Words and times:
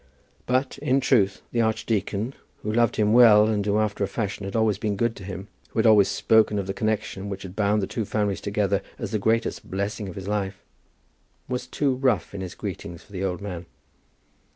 But, 0.47 0.79
in 0.79 0.99
truth, 0.99 1.43
the 1.51 1.61
archdeacon, 1.61 2.33
who 2.63 2.73
loved 2.73 2.95
him 2.95 3.13
well 3.13 3.47
and 3.47 3.63
who, 3.63 3.77
after 3.77 4.03
a 4.03 4.07
fashion, 4.07 4.45
had 4.45 4.55
always 4.55 4.79
been 4.79 4.95
good 4.97 5.15
to 5.17 5.23
him, 5.23 5.47
who 5.69 5.77
had 5.77 5.85
always 5.85 6.07
spoken 6.07 6.57
of 6.57 6.65
the 6.65 6.73
connexion 6.73 7.29
which 7.29 7.43
had 7.43 7.55
bound 7.55 7.83
the 7.83 7.85
two 7.85 8.03
families 8.03 8.41
together 8.41 8.81
as 8.97 9.11
the 9.11 9.19
great 9.19 9.47
blessing 9.63 10.09
of 10.09 10.15
his 10.15 10.27
life, 10.27 10.63
was 11.47 11.67
too 11.67 11.93
rough 11.93 12.33
in 12.33 12.41
his 12.41 12.55
greetings 12.55 13.03
for 13.03 13.11
the 13.11 13.23
old 13.23 13.41
man. 13.41 13.67